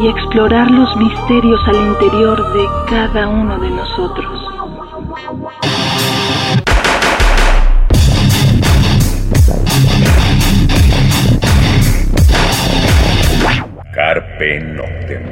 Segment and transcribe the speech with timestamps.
[0.00, 4.26] y explorar los misterios al interior de cada uno de nosotros.
[13.92, 15.22] Carpe Noctem.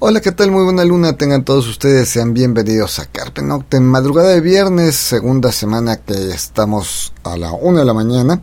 [0.00, 0.50] Hola, ¿qué tal?
[0.50, 1.14] Muy buena luna.
[1.14, 3.82] Tengan todos ustedes, sean bienvenidos a Carpe Noctem.
[3.82, 8.42] Madrugada de viernes, segunda semana que estamos a la una de la mañana.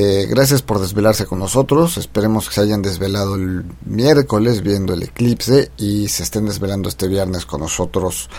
[0.00, 1.98] Eh, gracias por desvelarse con nosotros.
[1.98, 7.08] Esperemos que se hayan desvelado el miércoles viendo el eclipse y se estén desvelando este
[7.08, 8.30] viernes con nosotros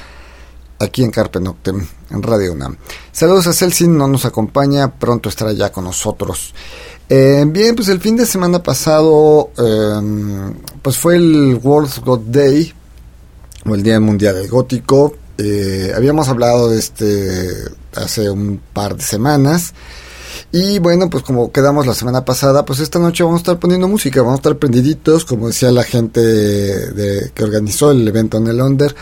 [0.79, 2.77] aquí en Carpe Noctem, en Radio UNAM.
[3.11, 6.53] Saludos a Celsin, no nos acompaña, pronto estará ya con nosotros.
[7.09, 12.73] Eh, bien, pues el fin de semana pasado, em, pues fue el World God Day,
[13.65, 15.13] o el Día Mundial del Gótico.
[15.37, 17.49] Eh, habíamos hablado de este
[17.97, 19.73] hace un par de semanas.
[20.51, 23.87] Y bueno, pues como quedamos la semana pasada, pues esta noche vamos a estar poniendo
[23.87, 28.47] música, vamos a estar prendiditos, como decía la gente de, que organizó el evento en
[28.47, 28.95] el Londres,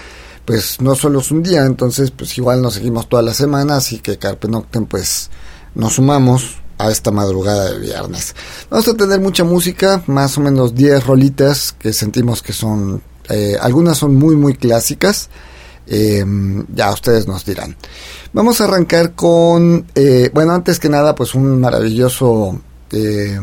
[0.44, 4.00] pues no solo es un día, entonces pues igual nos seguimos toda la semana, así
[4.00, 5.30] que Carpe Noctem pues
[5.74, 8.36] nos sumamos a esta madrugada de viernes.
[8.70, 13.56] Vamos a tener mucha música, más o menos 10 rolitas que sentimos que son, eh,
[13.62, 15.30] algunas son muy muy clásicas,
[15.88, 16.26] eh,
[16.74, 17.76] ya ustedes nos dirán.
[18.34, 22.60] Vamos a arrancar con, eh, bueno, antes que nada, pues un maravilloso
[22.92, 23.40] eh,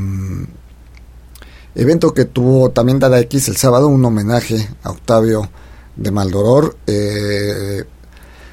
[1.75, 5.51] evento que tuvo también Dada X el sábado, un homenaje a Octavio
[5.97, 6.77] de Maldoror.
[6.87, 7.85] Eh,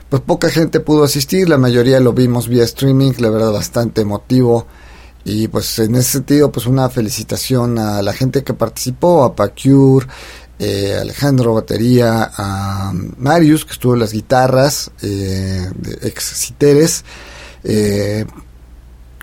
[0.10, 4.68] pues poca gente pudo asistir, la mayoría lo vimos vía streaming, la verdad bastante emotivo.
[5.24, 10.08] Y pues en ese sentido, pues una felicitación a la gente que participó, a Pacure,
[10.62, 17.04] eh, Alejandro batería, a Marius que estuvo en las guitarras, eh, de ex Citeres,
[17.64, 18.26] eh,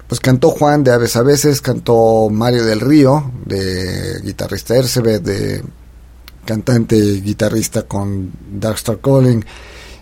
[0.08, 5.62] pues cantó Juan de Aves a veces, cantó Mario del Río, de guitarrista Ercebet, de
[6.44, 9.44] cantante y guitarrista con Darkstar Calling,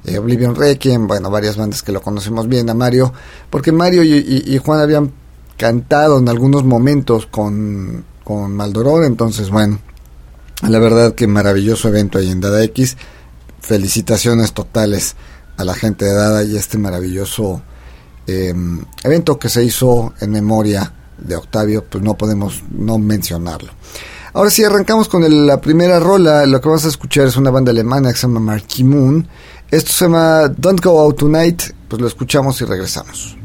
[0.05, 3.13] eh, Oblivion Requiem, bueno, varias bandas que lo conocemos bien a Mario,
[3.51, 5.13] porque Mario y, Juan habían
[5.59, 9.81] cantado en algunos momentos con, con Maldoror, entonces bueno,
[10.63, 12.97] la verdad que maravilloso evento ahí en Dada X.
[13.61, 15.17] Felicitaciones totales
[15.57, 17.63] a la gente de Dada y este maravilloso
[18.27, 23.73] em, evento que se hizo en memoria de Octavio, pues no podemos no mencionarlo.
[24.35, 26.45] Ahora sí, arrancamos con la primera rola.
[26.45, 29.27] Lo que vamos a escuchar es una banda alemana que se llama Marquee Moon.
[29.71, 31.63] Esto se llama Don't Go Out Tonight.
[31.89, 33.37] Pues lo escuchamos y regresamos.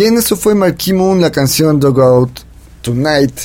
[0.00, 2.40] Bien, eso fue Marquee Moon, la canción Dog Out
[2.82, 3.36] Tonight.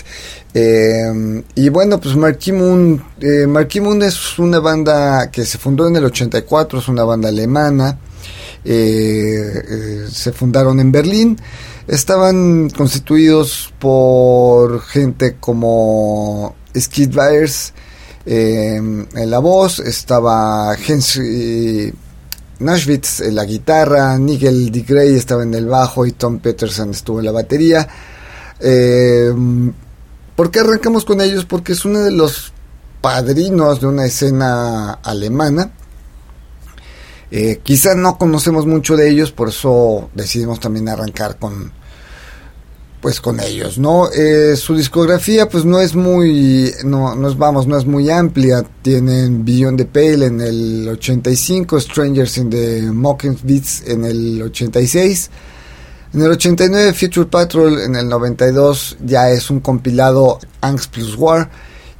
[0.53, 3.47] Eh, y bueno, pues Marquee Moon, eh,
[3.81, 7.97] Moon es una banda que se fundó en el 84, es una banda alemana.
[8.63, 11.41] Eh, se fundaron en Berlín.
[11.87, 17.73] Estaban constituidos por gente como Skid Byers
[18.27, 21.91] en la voz, estaba Henry
[22.59, 24.81] Nashvitz en la guitarra, Nigel D.
[24.81, 27.87] Gray estaba en el bajo y Tom Peterson estuvo en la batería.
[28.59, 29.33] Eh,
[30.35, 31.45] ¿Por qué arrancamos con ellos?
[31.45, 32.53] Porque es uno de los
[33.01, 35.71] padrinos de una escena alemana.
[37.31, 41.71] Eh, quizá no conocemos mucho de ellos, por eso decidimos también arrancar con,
[43.03, 44.09] pues con ellos, ¿no?
[44.13, 48.63] Eh, su discografía pues no es muy, no, vamos, no es muy amplia.
[48.81, 55.29] Tienen Beyond the Pale en el 85, Strangers in the Mocking Beats en el 86.
[56.13, 61.51] En el 89 Future Patrol, en el 92 ya es un compilado Angst plus War.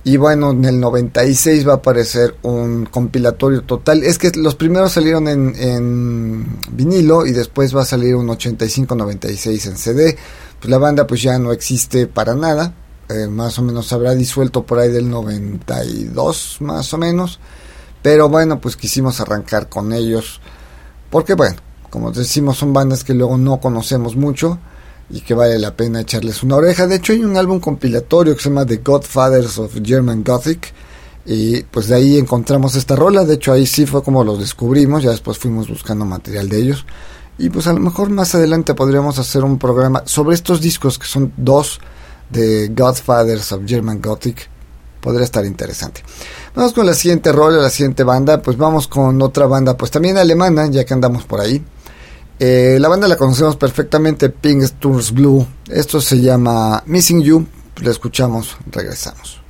[0.06, 4.04] Y bueno, en el 96 va a aparecer un compilatorio total.
[4.04, 9.68] Es que los primeros salieron en, en vinilo y después va a salir un 85-96
[9.68, 10.18] en CD
[10.64, 12.74] pues la banda pues ya no existe para nada,
[13.10, 17.38] eh, más o menos habrá disuelto por ahí del 92 más o menos,
[18.02, 20.40] pero bueno pues quisimos arrancar con ellos,
[21.10, 21.58] porque bueno,
[21.90, 24.58] como decimos son bandas que luego no conocemos mucho
[25.10, 28.42] y que vale la pena echarles una oreja, de hecho hay un álbum compilatorio que
[28.42, 30.74] se llama The Godfathers of German Gothic,
[31.26, 35.04] y pues de ahí encontramos esta rola, de hecho ahí sí fue como los descubrimos,
[35.04, 36.86] ya después fuimos buscando material de ellos.
[37.38, 41.08] Y pues a lo mejor más adelante podríamos hacer un programa sobre estos discos que
[41.08, 41.80] son dos
[42.30, 44.50] de Godfathers of German Gothic.
[45.02, 46.02] Podría estar interesante.
[46.56, 48.42] Vamos con la siguiente rol, la siguiente banda.
[48.42, 51.62] Pues vamos con otra banda, pues también alemana, ya que andamos por ahí.
[52.40, 55.46] Eh, la banda la conocemos perfectamente, Pink Tours Blue.
[55.68, 57.46] Esto se llama Missing You.
[57.82, 59.43] La escuchamos, regresamos.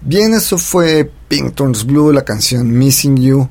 [0.00, 3.48] Bien, eso fue Pink Turns Blue, la canción Missing You.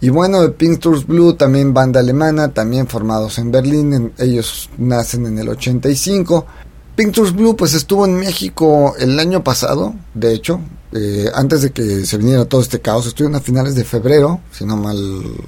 [0.00, 5.26] Y bueno, de Pink Turns Blue, también banda alemana, también formados en Berlín, ellos nacen
[5.26, 6.46] en el 85.
[6.94, 10.60] Pink Turns Blue pues estuvo en México el año pasado, de hecho,
[10.92, 14.64] eh, antes de que se viniera todo este caos, estuvieron a finales de febrero, si
[14.64, 14.96] no mal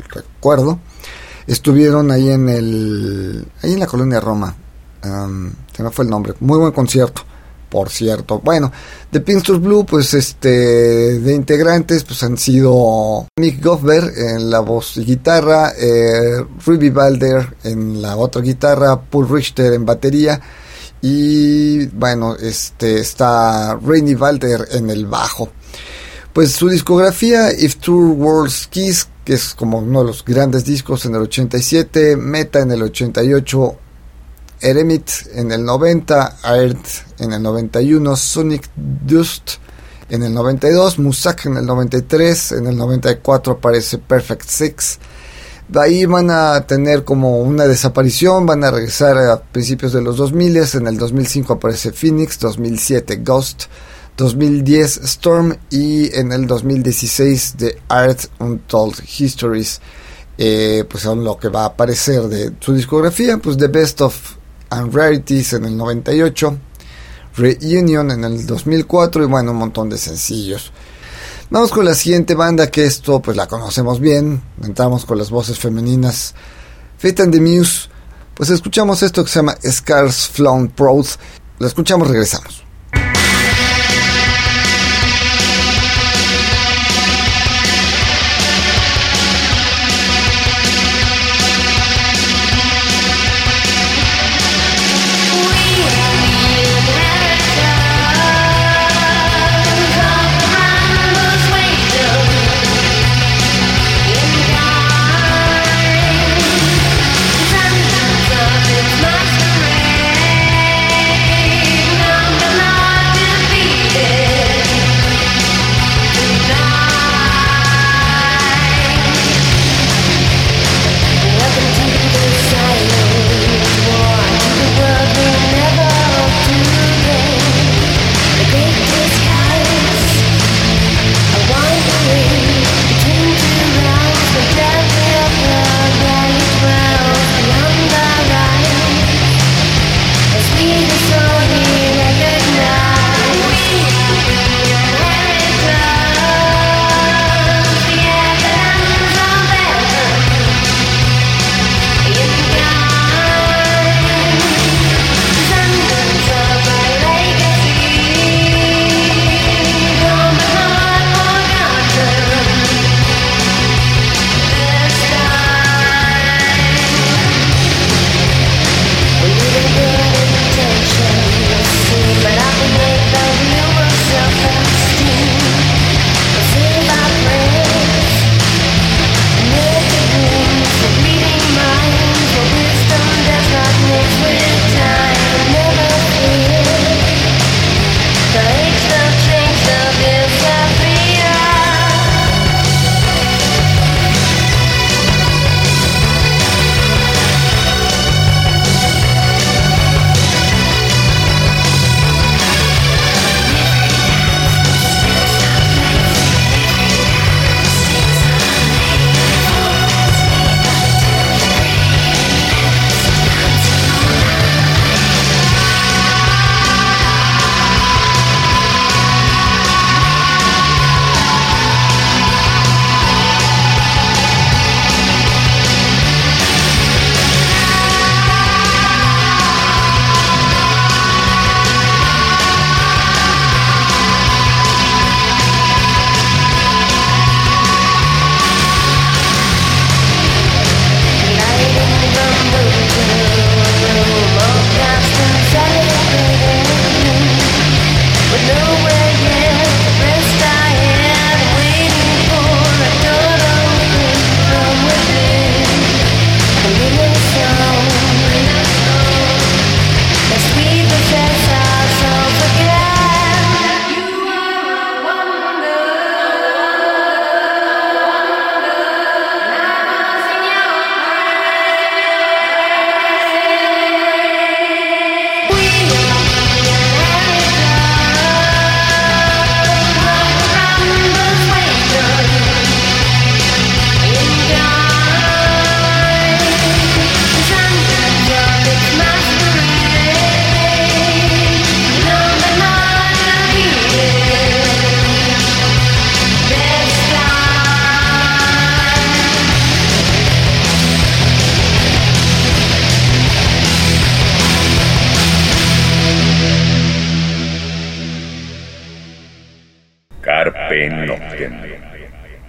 [0.09, 0.79] recuerdo.
[1.47, 4.55] Estuvieron ahí en el ahí en la colonia Roma.
[5.03, 6.35] se me fue el nombre.
[6.41, 7.23] Muy buen concierto,
[7.69, 8.41] por cierto.
[8.41, 8.73] Bueno,
[9.11, 10.49] de Pinsters Blue, pues este
[11.21, 17.57] de integrantes pues han sido Nick Goffber en la voz y guitarra, eh, Ruby Balder
[17.65, 20.41] en la otra guitarra, Paul Richter en batería
[21.01, 25.51] y bueno, este está Rainy Walter en el bajo.
[26.33, 31.05] Pues su discografía If True Worlds Kiss, que es como uno de los grandes discos
[31.07, 33.77] en el 87, Meta en el 88,
[34.61, 39.59] Eremit en el 90, Earth en el 91, Sonic Dust
[40.11, 44.99] en el 92, Musak en el 93, en el 94 aparece Perfect Six.
[45.69, 50.17] De ahí van a tener como una desaparición, van a regresar a principios de los
[50.17, 53.65] 2000, en el 2005 aparece Phoenix, 2007 Ghost,
[54.17, 59.81] 2010 Storm y en el 2016 The Art Untold Histories,
[60.39, 64.38] eh, pues son lo que va a aparecer de su discografía, pues The Best of
[64.71, 66.59] and Rarities en el 98,
[67.37, 70.73] Reunion en el 2004 y bueno, un montón de sencillos.
[71.51, 74.43] Vamos con la siguiente banda que esto pues la conocemos bien.
[74.63, 76.35] Entramos con las voces femeninas.
[76.99, 77.89] Fate and the Muse.
[78.35, 81.07] Pues escuchamos esto que se llama Scars Flown Proud.
[81.59, 82.68] Lo escuchamos, regresamos.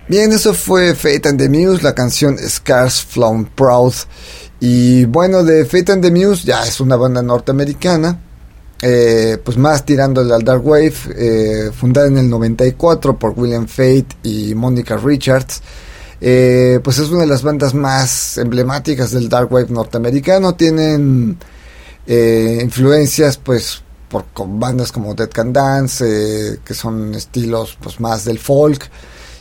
[0.09, 3.93] Bien, eso fue Fate and the Muse, la canción Scars Flown Proud.
[4.59, 8.19] Y bueno, de Fate and the Muse ya es una banda norteamericana,
[8.81, 14.07] eh, pues más tirándole al Dark Wave, eh, fundada en el 94 por William Fate
[14.23, 15.61] y Monica Richards.
[16.19, 20.55] Eh, pues es una de las bandas más emblemáticas del Dark Wave norteamericano.
[20.55, 21.37] Tienen
[22.07, 28.39] influencias, pues, por con bandas como Dead Can Dance, que son estilos, pues, más del
[28.39, 28.89] folk.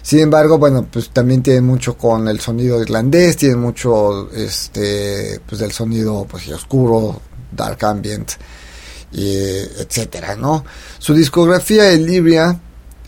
[0.09, 5.61] Sin embargo, bueno, pues también tienen mucho con el sonido irlandés, tienen mucho, este, pues
[5.61, 7.21] del sonido, pues, oscuro,
[7.53, 8.31] dark ambient
[9.13, 10.65] y etcétera, ¿no?
[10.99, 12.59] Su discografía Illyria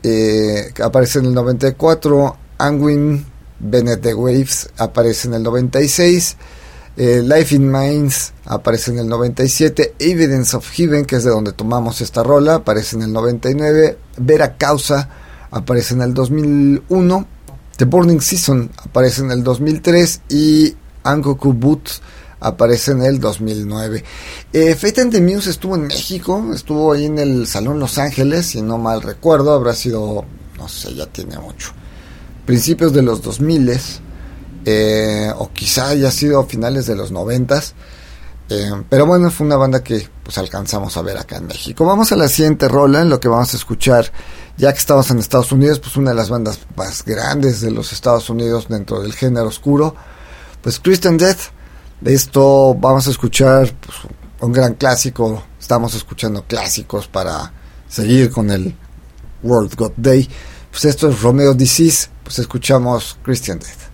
[0.03, 3.25] eh, aparece en el 94, Angwin
[3.59, 6.37] Bennett the Waves aparece en el 96,
[6.99, 11.55] eh, Life in Minds aparece en el 97, Evidence of Heaven, que es de donde
[11.55, 15.20] tomamos esta rola, aparece en el 99, Vera Causa
[15.51, 17.27] aparece en el 2001,
[17.77, 22.03] The Burning Season aparece en el 2003 y Angoku Boots
[22.41, 24.05] aparece en el 2009.
[24.53, 28.63] Eh, and the Muse estuvo en México, estuvo ahí en el Salón Los Ángeles, si
[28.63, 30.25] no mal recuerdo, habrá sido,
[30.59, 31.73] no sé, ya tiene mucho.
[32.47, 33.81] Principios de los 2000
[34.65, 37.63] eh, o quizá haya sido finales de los 90
[38.51, 41.85] eh, pero bueno, fue una banda que pues alcanzamos a ver acá en México.
[41.85, 44.11] Vamos a la siguiente rola, en lo que vamos a escuchar,
[44.61, 47.93] ya que estamos en Estados Unidos, pues una de las bandas más grandes de los
[47.93, 49.97] Estados Unidos dentro del género oscuro,
[50.63, 51.51] pues Christian Death
[52.01, 53.99] de esto vamos a escuchar pues,
[54.41, 55.43] un gran clásico.
[55.61, 57.53] Estamos escuchando clásicos para
[57.89, 58.75] seguir con el
[59.43, 60.29] World God Day.
[60.71, 62.09] Pues esto es Romeo Disease.
[62.25, 63.91] Pues escuchamos Christian Death.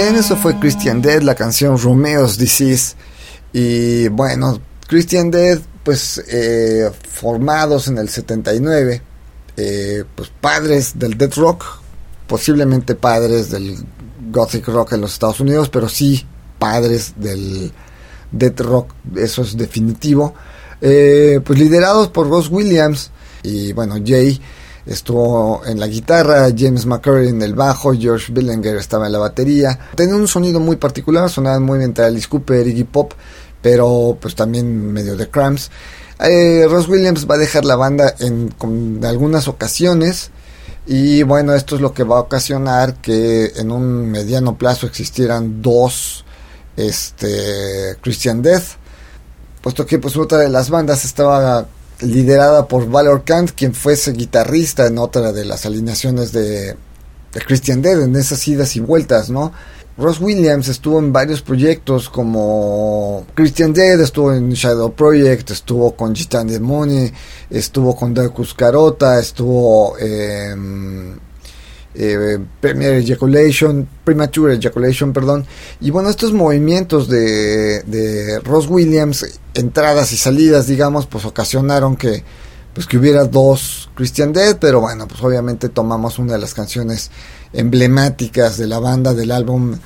[0.00, 2.94] Bien, eso fue Christian Dead, la canción Romeo's Disease.
[3.52, 9.02] Y bueno, Christian Dead, pues eh, formados en el 79,
[9.56, 11.64] eh, pues padres del Death Rock,
[12.28, 13.76] posiblemente padres del
[14.30, 16.24] Gothic Rock en los Estados Unidos, pero sí
[16.60, 17.72] padres del
[18.30, 20.32] Death Rock, eso es definitivo.
[20.80, 23.10] Eh, pues liderados por Ross Williams
[23.42, 24.40] y bueno, Jay
[24.86, 29.78] estuvo en la guitarra, James McCurry en el bajo, George Billinger estaba en la batería.
[29.94, 33.12] Tenía un sonido muy particular, sonaban muy bien Alice Cooper, Iggy Pop,
[33.60, 35.70] pero pues también medio de Cramps.
[36.20, 38.52] Eh, Ross Williams va a dejar la banda en,
[39.04, 40.30] algunas ocasiones
[40.86, 45.62] y bueno, esto es lo que va a ocasionar que en un mediano plazo existieran
[45.62, 46.24] dos
[46.76, 48.78] este, Christian Death,
[49.60, 51.66] puesto que pues otra de las bandas estaba
[52.00, 56.76] liderada por Valor Kant, quien fuese guitarrista en otra de las alineaciones de,
[57.46, 59.52] Christian Dead, en esas idas y vueltas, ¿no?
[59.96, 66.14] Ross Williams estuvo en varios proyectos como Christian Dead, estuvo en Shadow Project, estuvo con
[66.14, 67.12] Gitan Demone,
[67.50, 71.20] estuvo con Darkus Carota, estuvo en
[72.00, 75.44] eh, Premier Ejaculation, Premature Ejaculation, perdón.
[75.80, 82.22] Y bueno, estos movimientos de, de Ross Williams, entradas y salidas, digamos, pues ocasionaron que
[82.72, 87.10] pues que hubiera dos Christian Dead, pero bueno, pues obviamente tomamos una de las canciones
[87.52, 89.76] emblemáticas de la banda del álbum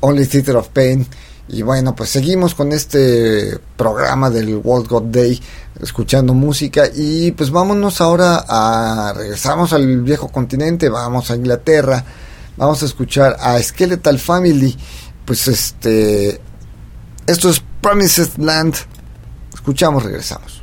[0.00, 1.06] Only Theater of Pain
[1.52, 5.38] y bueno, pues seguimos con este programa del World God Day,
[5.82, 6.84] escuchando música.
[6.94, 12.02] Y pues vámonos ahora a regresamos al viejo continente, vamos a Inglaterra,
[12.56, 14.74] vamos a escuchar a Skeletal Family,
[15.26, 16.40] pues este,
[17.26, 18.74] esto es Promised Land,
[19.52, 20.61] escuchamos, regresamos.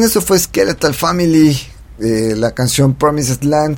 [0.00, 1.54] Eso fue Skeletal Family,
[2.00, 3.76] eh, la canción Promised Land.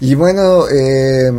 [0.00, 1.32] Y bueno, eh,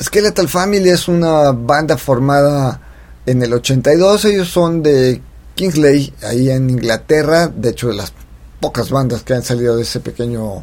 [0.00, 2.82] Skeletal Family es una banda formada
[3.24, 4.26] en el 82.
[4.26, 5.22] Ellos son de
[5.54, 7.48] Kingsley, ahí en Inglaterra.
[7.48, 8.12] De hecho, de las
[8.60, 10.62] pocas bandas que han salido de ese pequeño,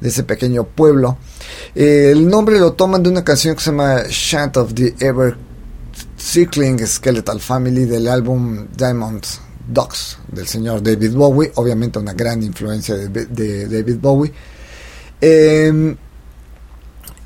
[0.00, 1.18] de ese pequeño pueblo.
[1.76, 5.36] Eh, el nombre lo toman de una canción que se llama Chant of the Ever
[6.18, 9.22] Circling Skeletal Family del álbum Diamond
[9.68, 14.32] Dogs del señor David Bowie, obviamente una gran influencia de, David Bowie.
[15.20, 15.96] Em,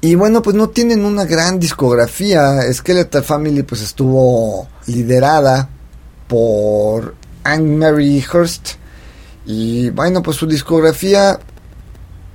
[0.00, 2.60] y bueno, pues no tienen una gran discografía.
[2.72, 5.68] Skeletal Family pues estuvo liderada
[6.26, 8.70] por Anne Mary Hurst.
[9.46, 11.38] Y bueno, pues su discografía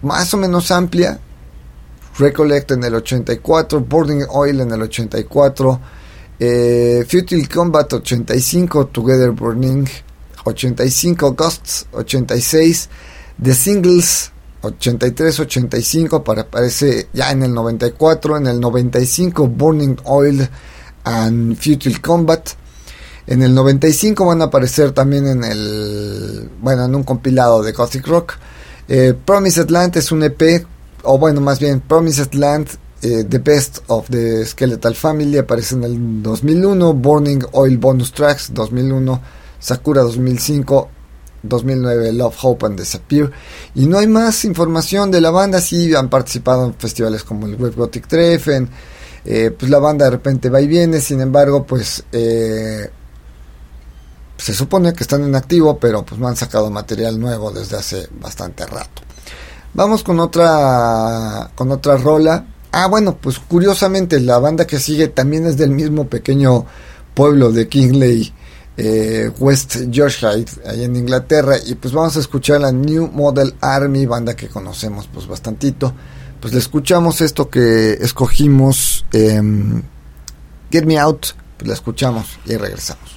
[0.01, 1.19] más o menos amplia.
[2.17, 5.79] Recollect en el 84, Boarding Oil en el 84,
[6.39, 9.87] eh, Futile Combat 85, Together Burning
[10.43, 12.89] 85, Ghosts 86,
[13.41, 20.47] The Singles 83-85 para aparece ya en el 94, en el 95 Burning Oil
[21.03, 22.49] and Futile Combat.
[23.27, 28.07] En el 95 van a aparecer también en el bueno en un compilado de Gothic
[28.07, 28.33] Rock.
[28.87, 30.65] Eh, Promised Land es un EP
[31.03, 32.69] o bueno más bien Promised Land
[33.01, 38.51] eh, The Best of the Skeletal Family aparece en el 2001, Burning Oil Bonus Tracks
[38.53, 39.21] 2001,
[39.59, 40.89] Sakura 2005,
[41.43, 43.31] 2009 Love, Hope and Disappear.
[43.75, 47.55] Y no hay más información de la banda, sí han participado en festivales como el
[47.55, 48.69] Web Gothic Treffen,
[49.25, 52.89] eh, pues la banda de repente va y viene, sin embargo pues eh,
[54.37, 58.07] se supone que están en activo, pero pues no han sacado material nuevo desde hace
[58.19, 59.03] bastante rato.
[59.73, 62.45] Vamos con otra con otra rola
[62.79, 66.63] Ah, bueno, pues curiosamente la banda que sigue también es del mismo pequeño
[67.15, 68.31] pueblo de Kingley,
[68.77, 71.55] eh, West Yorkshire, ahí en Inglaterra.
[71.65, 75.91] Y pues vamos a escuchar la New Model Army, banda que conocemos pues bastantito.
[76.39, 79.81] Pues le escuchamos esto que escogimos, em,
[80.69, 83.16] Get Me Out, pues la escuchamos y regresamos.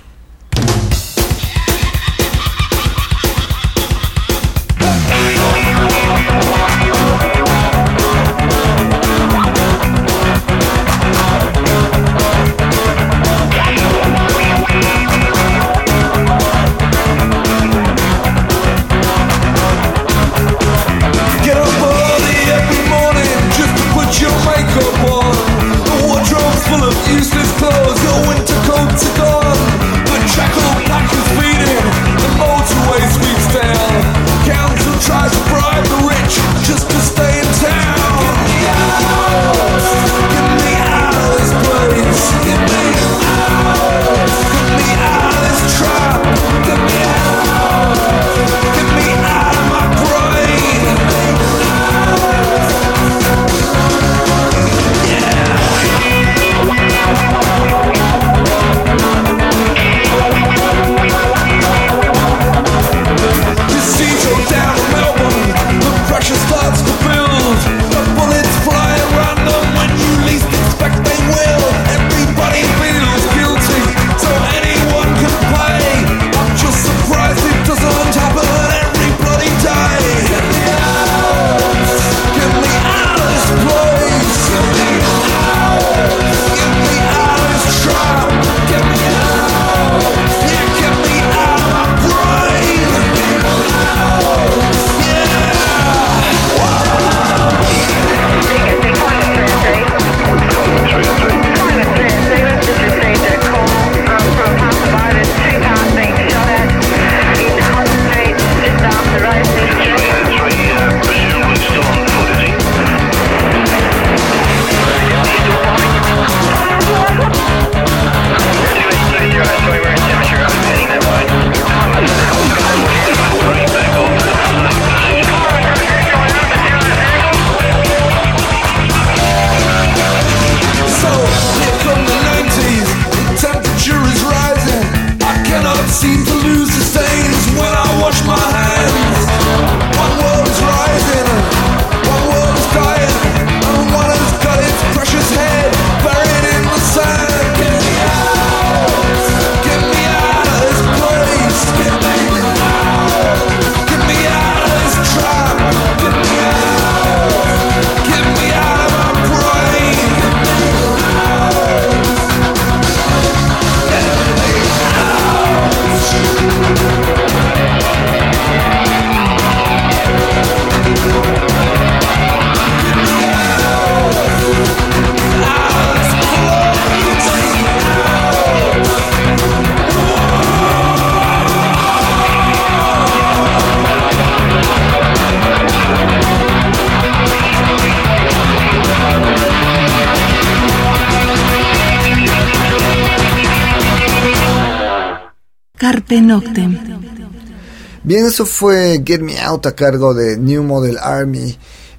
[198.02, 201.56] Bien, eso fue Get Me Out a cargo de New Model Army,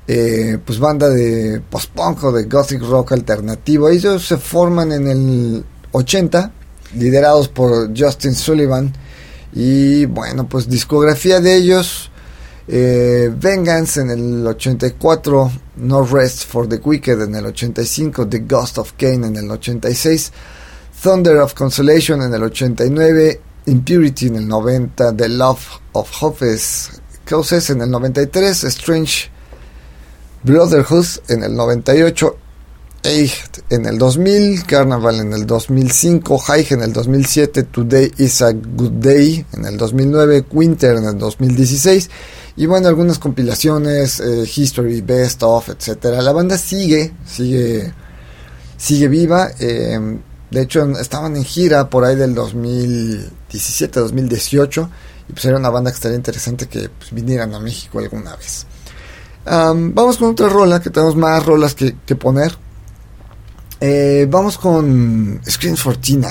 [0.07, 3.89] eh, pues banda de post-punk o de gothic rock alternativo.
[3.89, 6.51] Ellos se forman en el 80,
[6.95, 8.93] liderados por Justin Sullivan.
[9.53, 12.09] Y bueno, pues discografía de ellos,
[12.67, 18.77] eh, Vengeance en el 84, No Rest for the Wicked en el 85, The Ghost
[18.77, 20.31] of Cain en el 86,
[21.03, 25.61] Thunder of Consolation en el 89, Impurity en el 90, The Love
[25.93, 29.29] of Hopes Causes en el 93, Strange
[30.43, 32.37] Brotherhood en el 98,
[33.03, 33.31] Eight
[33.69, 38.91] en el 2000, Carnival en el 2005, High en el 2007, Today is a Good
[38.93, 42.09] Day en el 2009, Winter en el 2016
[42.57, 46.21] y bueno, algunas compilaciones, eh, History, Best of, etcétera.
[46.21, 47.93] La banda sigue, sigue,
[48.77, 49.51] sigue viva.
[49.59, 50.19] Eh,
[50.51, 54.89] de hecho, estaban en gira por ahí del 2017, 2018.
[55.29, 58.65] Y pues era una banda que estaría interesante que pues, vinieran a México alguna vez.
[59.45, 62.57] vamos con otra rola, que tenemos más rolas que, poner.
[63.79, 66.29] Eh, vamos con Screens Fortina.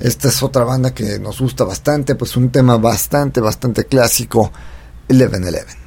[0.00, 4.50] Esta es otra banda que nos gusta bastante, pues un tema bastante, bastante clásico.
[5.08, 5.85] 1111.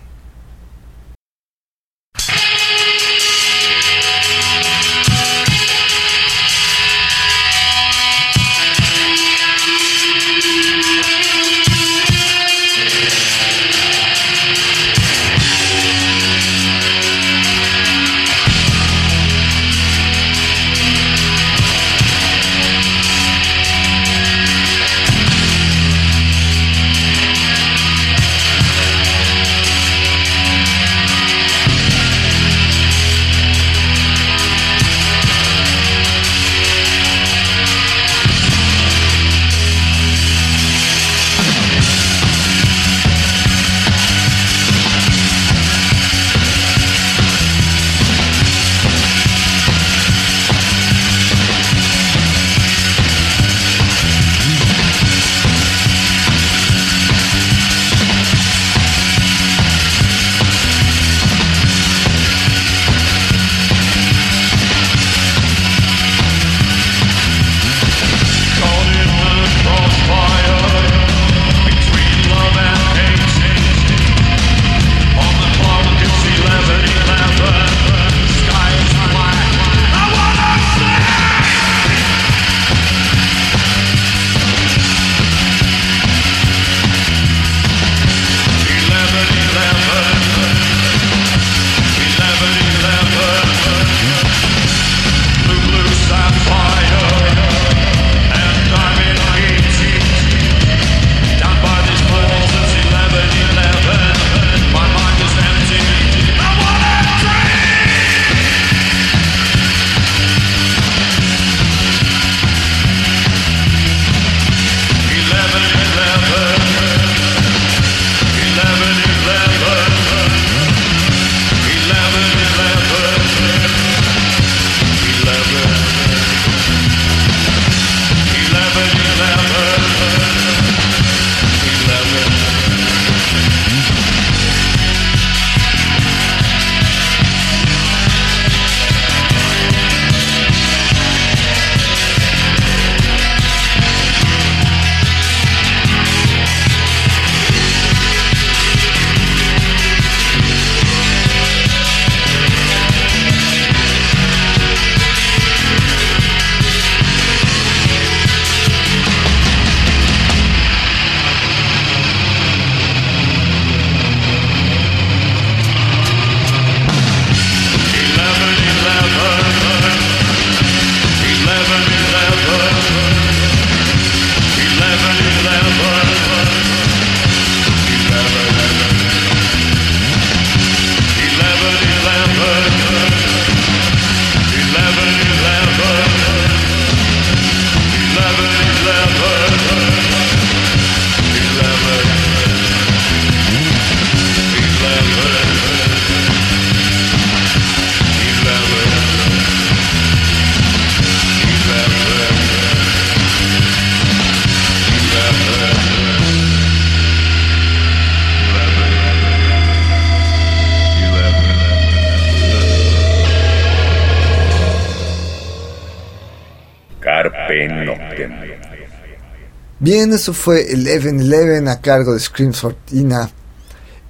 [219.91, 223.27] Bien, eso fue Eleven Eleven a cargo de Screams Fortina.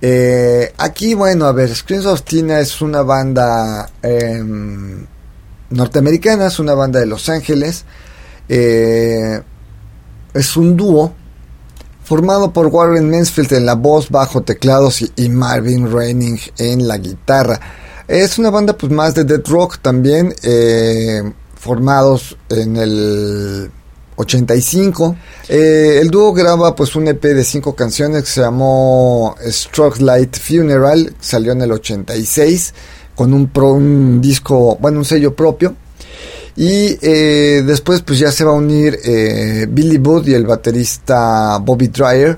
[0.02, 5.06] Eh, aquí, bueno, a ver, Screams Fortina es una banda em,
[5.70, 7.86] norteamericana, es una banda de Los Ángeles.
[8.50, 9.42] Eh,
[10.34, 11.14] es un dúo
[12.04, 17.58] formado por Warren Mansfield en la voz, bajo, teclados y, Marvin Reining en la guitarra.
[18.06, 21.24] Es una banda pues más de death rock también, eh,
[21.56, 23.72] formados en el
[24.20, 25.16] 85.
[25.48, 30.38] Eh, el dúo graba pues un EP de cinco canciones que se llamó Stroke Light
[30.38, 32.74] Funeral, salió en el 86
[33.16, 35.76] con un, pro, un disco, bueno, un sello propio.
[36.58, 41.58] Y eh, después pues ya se va a unir eh, Billy Booth y el baterista
[41.60, 42.38] Bobby Dreyer.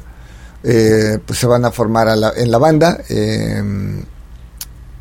[0.64, 2.08] Eh, pues se van a formar
[2.38, 3.00] en la banda.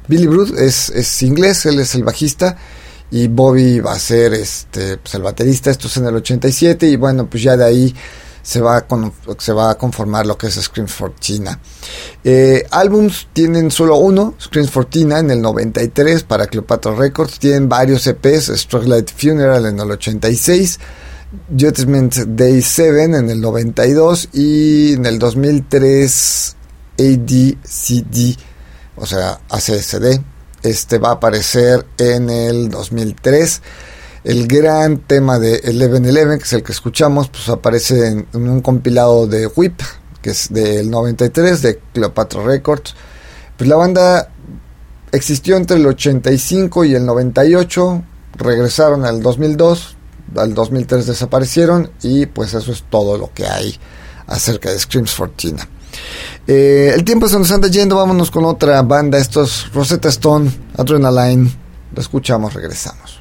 [0.08, 2.56] Billy Booth es, es, inglés, él es el bajista.
[3.10, 5.70] Y Bobby va a ser este, pues el baterista.
[5.70, 6.86] Esto es en el 87.
[6.86, 7.94] Y bueno, pues ya de ahí
[8.42, 8.86] se va a,
[9.38, 11.58] se va a conformar lo que es Screams for Tina.
[12.22, 17.38] Eh, álbums tienen solo uno, Screams for Tina en el 93 para Cleopatra Records.
[17.38, 20.78] Tienen varios EPs, Light Funeral en el 86.
[21.48, 26.56] Judgment Day 7 en el 92 y en el 2003
[26.98, 28.36] ADCD,
[28.96, 30.20] o sea, ACSD.
[30.62, 33.62] Este va a aparecer en el 2003
[34.24, 38.60] el gran tema de Eleven Eleven, que es el que escuchamos, pues aparece en, un
[38.60, 39.80] compilado de Whip,
[40.20, 42.94] que es del 93, de Cleopatra Records.
[43.56, 44.30] Pues la banda
[45.12, 48.02] existió entre el 85 y el 98,
[48.36, 49.96] regresaron al 2002,
[50.36, 53.78] al 2003 desaparecieron y pues eso es todo lo que hay
[54.26, 55.66] acerca de Screams for Tina.
[56.46, 61.50] Eh, el tiempo se nos anda yendo, vámonos con otra banda, estos Rosetta Stone, Adrenaline,
[61.94, 63.19] lo escuchamos, regresamos.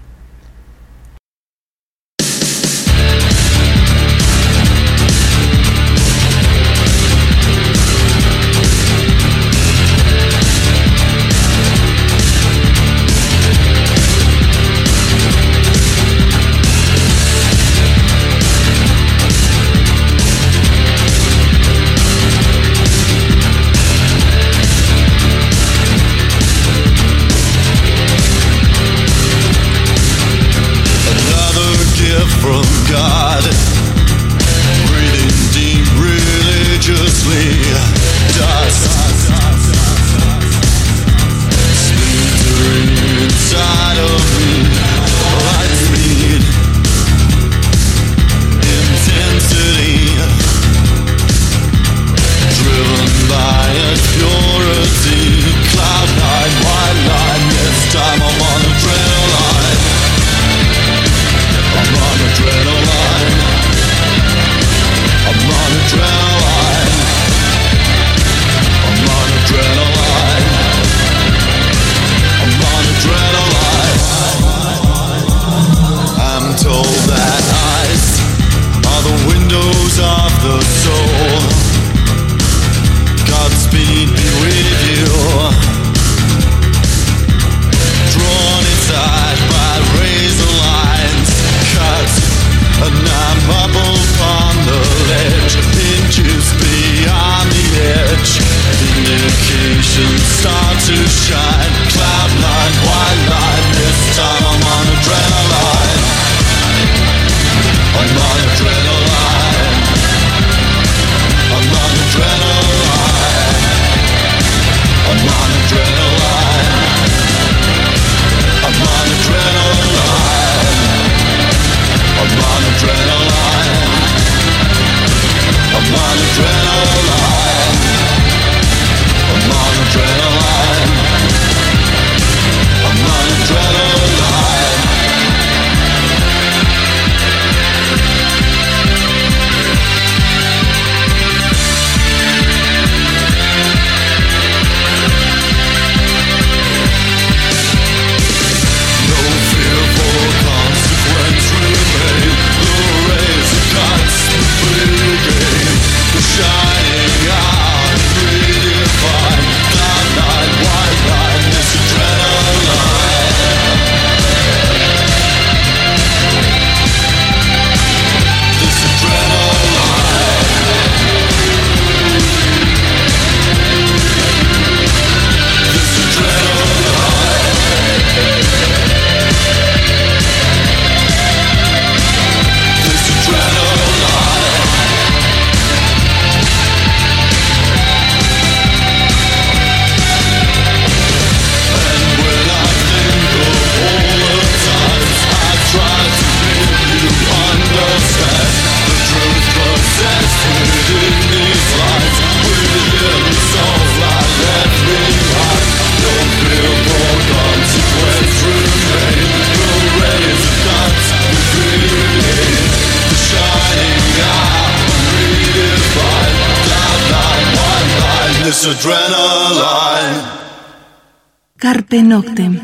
[221.99, 222.59] Carpe Noctem.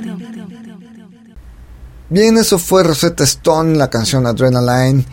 [2.10, 5.06] Bien, eso fue Rosetta Stone, la canción Adrenaline.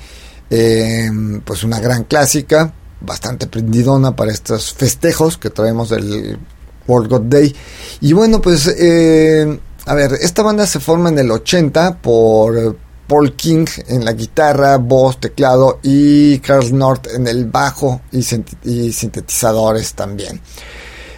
[0.51, 1.11] Eh,
[1.45, 6.39] pues una gran clásica, bastante prendidona para estos festejos que traemos del
[6.87, 7.55] World God Day.
[8.01, 13.35] Y bueno, pues, eh, a ver, esta banda se forma en el 80 por Paul
[13.35, 20.41] King en la guitarra, voz, teclado y Carl North en el bajo y, sintetizadores también.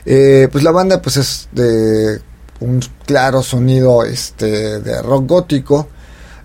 [0.07, 2.21] Eh, pues la banda pues es de
[2.65, 5.89] un claro sonido este, de rock gótico,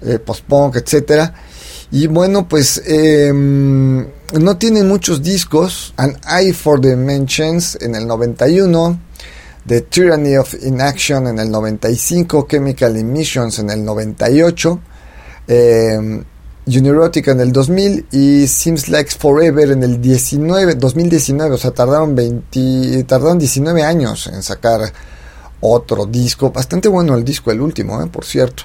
[0.01, 1.34] eh, post-punk, etcétera.
[1.91, 5.93] Y bueno, pues em, no tienen muchos discos.
[5.97, 8.99] An Eye for the Mentions en el 91,
[9.65, 14.80] The Tyranny of Inaction en el 95, Chemical Emissions en el 98,
[15.47, 16.24] eh,
[16.67, 22.13] Unirotica en el 2000 y Seems Like Forever en el 19, 2019, o sea, tardaron
[22.13, 24.82] 20, tardaron 19 años en sacar
[25.62, 28.64] otro disco, bastante bueno el disco, el último, eh, por cierto.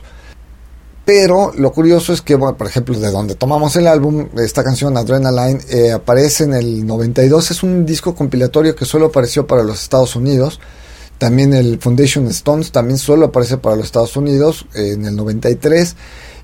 [1.05, 4.97] Pero lo curioso es que, bueno, por ejemplo, de donde tomamos el álbum, esta canción
[4.97, 9.82] Adrenaline eh, aparece en el 92, es un disco compilatorio que solo apareció para los
[9.82, 10.61] Estados Unidos.
[11.18, 15.95] También el Foundation Stones también solo aparece para los Estados Unidos en el 93.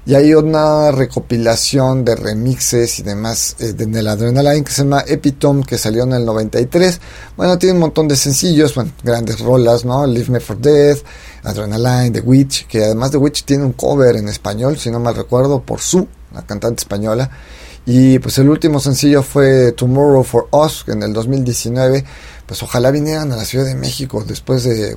[0.06, 5.62] Y hay una recopilación de remixes y demás eh, de, Adrenaline que se llama Epitome,
[5.62, 7.00] que salió en el 93.
[7.36, 10.06] Bueno, tiene un montón de sencillos, bueno, grandes rolas, ¿no?
[10.06, 11.00] Leave Me for Death,
[11.44, 15.14] Adrenaline, The Witch, que además The Witch tiene un cover en español, si no mal
[15.14, 17.30] recuerdo, por su, la cantante española.
[17.84, 22.04] Y pues el último sencillo fue Tomorrow for Us, en el 2019.
[22.46, 24.96] Pues ojalá vinieran a la Ciudad de México después de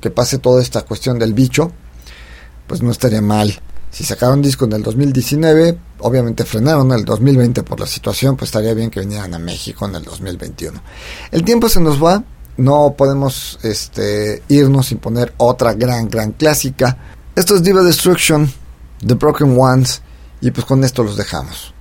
[0.00, 1.72] que pase toda esta cuestión del bicho.
[2.66, 3.60] Pues no estaría mal.
[3.92, 8.48] Si sacaron disco en el 2019, obviamente frenaron en el 2020 por la situación, pues
[8.48, 10.82] estaría bien que vinieran a México en el 2021.
[11.30, 12.24] El tiempo se nos va,
[12.56, 16.96] no podemos este, irnos sin poner otra gran, gran clásica.
[17.36, 18.50] Esto es Diva Destruction,
[19.06, 20.00] The Broken Ones,
[20.40, 21.71] y pues con esto los dejamos.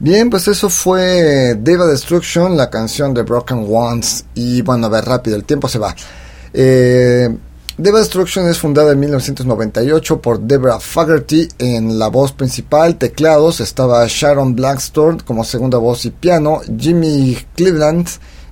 [0.00, 4.24] Bien, pues eso fue Deva Destruction, la canción de Broken Ones.
[4.34, 5.94] Y bueno, a ver, rápido, el tiempo se va.
[6.52, 7.28] Eh,
[7.76, 14.04] Deva Destruction es fundada en 1998 por Deborah Fagerty en la voz principal, teclados, estaba
[14.08, 18.08] Sharon Blackstone como segunda voz y piano, Jimmy Cleveland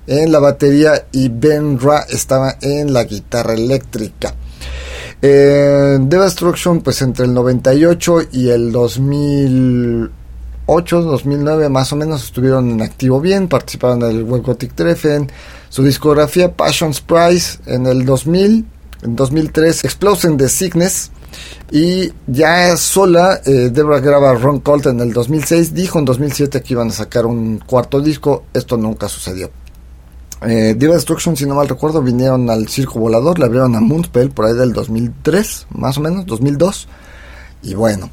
[0.06, 4.34] en la batería y Ben Ra estaba en la guitarra eléctrica.
[5.22, 8.72] Eh, Destruction, pues entre el 98 y el
[10.66, 15.30] 2008, 2009 más o menos estuvieron en activo bien, participaron en el World Gothic Treffen,
[15.68, 18.66] su discografía Passions Prize en el 2000,
[19.02, 21.12] en 2003 Explosion the Sickness
[21.70, 26.74] y ya sola eh, Deborah graba Ron Colt en el 2006, dijo en 2007 que
[26.74, 29.50] iban a sacar un cuarto disco, esto nunca sucedió.
[30.42, 34.30] Eh, Diva Destruction, si no mal recuerdo, vinieron al Circo Volador, le abrieron a Moonspell
[34.30, 36.88] por ahí del 2003, más o menos, 2002.
[37.62, 38.10] Y bueno,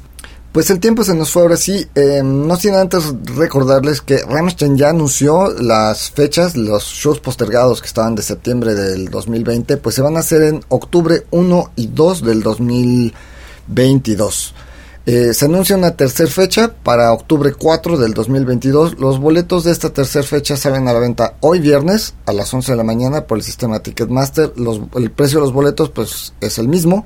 [0.54, 1.84] pues el tiempo se nos fue ahora sí.
[1.96, 7.88] Eh, no sin antes recordarles que Rammstein ya anunció las fechas, los shows postergados que
[7.88, 12.22] estaban de septiembre del 2020, pues se van a hacer en octubre 1 y 2
[12.22, 14.54] del 2022.
[15.06, 19.00] Eh, se anuncia una tercera fecha para octubre 4 del 2022.
[19.00, 22.70] Los boletos de esta tercera fecha salen a la venta hoy viernes a las 11
[22.70, 24.52] de la mañana por el sistema Ticketmaster.
[24.54, 27.04] Los, el precio de los boletos pues es el mismo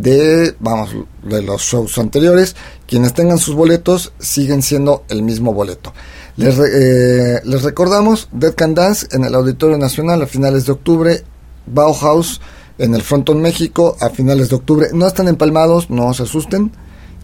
[0.00, 0.90] de, vamos,
[1.22, 2.56] de los shows anteriores.
[2.86, 5.92] Quienes tengan sus boletos siguen siendo el mismo boleto.
[6.36, 11.22] Les, eh, les recordamos Dead Can Dance en el Auditorio Nacional a finales de octubre.
[11.66, 12.40] Bauhaus
[12.78, 14.88] en el Fronton México a finales de octubre.
[14.92, 16.72] No están empalmados, no se asusten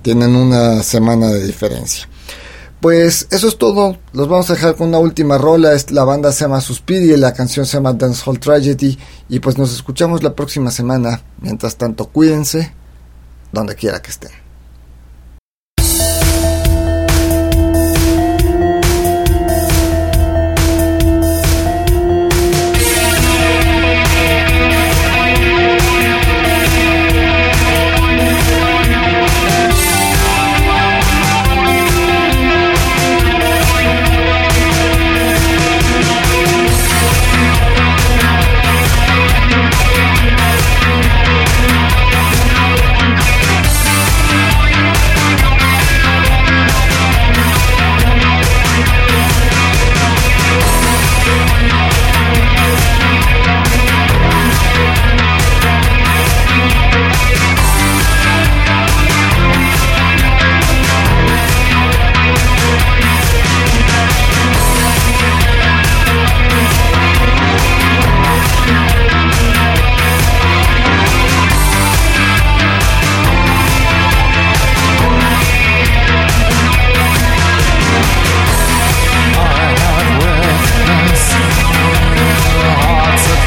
[0.05, 2.07] tienen una semana de diferencia.
[2.85, 3.97] Pues eso es todo.
[4.13, 5.75] Los vamos a dejar con una última rola.
[5.89, 8.99] La banda se llama Suspiria la canción se llama Dancehall Tragedy.
[9.31, 11.23] Y pues nos escuchamos la próxima semana.
[11.41, 12.75] Mientras tanto, cuídense
[13.53, 14.44] donde quiera que estén.